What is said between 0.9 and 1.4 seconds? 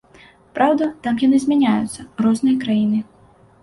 там